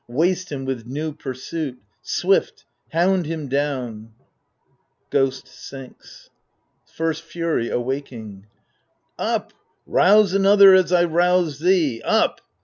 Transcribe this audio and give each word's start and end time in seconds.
Waste 0.09 0.51
him 0.51 0.65
with 0.65 0.87
new 0.87 1.13
pursuit— 1.13 1.79
swift, 2.01 2.65
hound 2.91 3.27
him 3.27 3.47
down! 3.47 4.13
[Ghost 5.11 5.47
sinks. 5.47 6.31
First 6.87 7.21
Fury 7.21 7.69
(awaking) 7.69 8.47
Up! 9.19 9.53
rouse 9.85 10.33
another 10.33 10.73
as 10.73 10.91
I 10.91 11.03
rouse 11.05 11.59
thee; 11.59 12.01
up 12.03 12.41